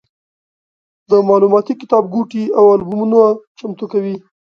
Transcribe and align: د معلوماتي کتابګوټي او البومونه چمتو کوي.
د 1.09 1.11
معلوماتي 1.27 1.73
کتابګوټي 1.81 2.43
او 2.57 2.65
البومونه 2.75 3.21
چمتو 3.57 3.85
کوي. 3.93 4.15